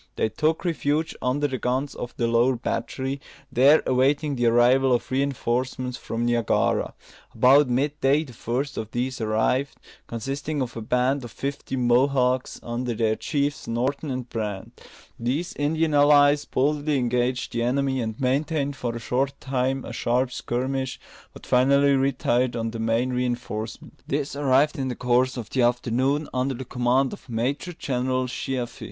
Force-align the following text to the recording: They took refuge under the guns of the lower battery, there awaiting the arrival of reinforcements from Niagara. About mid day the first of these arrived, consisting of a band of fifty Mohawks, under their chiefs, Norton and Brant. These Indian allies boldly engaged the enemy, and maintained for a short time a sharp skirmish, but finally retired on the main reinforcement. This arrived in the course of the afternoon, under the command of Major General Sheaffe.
They 0.15 0.29
took 0.29 0.65
refuge 0.65 1.15
under 1.21 1.47
the 1.47 1.59
guns 1.59 1.93
of 1.93 2.15
the 2.17 2.25
lower 2.25 2.55
battery, 2.55 3.21
there 3.51 3.83
awaiting 3.85 4.35
the 4.35 4.47
arrival 4.47 4.93
of 4.93 5.11
reinforcements 5.11 5.95
from 5.95 6.25
Niagara. 6.25 6.95
About 7.35 7.69
mid 7.69 7.99
day 8.01 8.23
the 8.23 8.33
first 8.33 8.79
of 8.79 8.89
these 8.89 9.21
arrived, 9.21 9.75
consisting 10.07 10.59
of 10.59 10.75
a 10.75 10.81
band 10.81 11.23
of 11.23 11.29
fifty 11.29 11.75
Mohawks, 11.75 12.59
under 12.63 12.95
their 12.95 13.15
chiefs, 13.15 13.67
Norton 13.67 14.09
and 14.09 14.27
Brant. 14.27 14.81
These 15.19 15.53
Indian 15.53 15.93
allies 15.93 16.45
boldly 16.45 16.97
engaged 16.97 17.53
the 17.53 17.61
enemy, 17.61 18.01
and 18.01 18.19
maintained 18.19 18.75
for 18.75 18.95
a 18.95 18.99
short 18.99 19.39
time 19.39 19.85
a 19.85 19.93
sharp 19.93 20.31
skirmish, 20.31 20.99
but 21.31 21.45
finally 21.45 21.93
retired 21.93 22.55
on 22.55 22.71
the 22.71 22.79
main 22.79 23.11
reinforcement. 23.13 24.01
This 24.07 24.35
arrived 24.35 24.79
in 24.79 24.87
the 24.87 24.95
course 24.95 25.37
of 25.37 25.51
the 25.51 25.61
afternoon, 25.61 26.27
under 26.33 26.55
the 26.55 26.65
command 26.65 27.13
of 27.13 27.29
Major 27.29 27.71
General 27.73 28.25
Sheaffe. 28.25 28.79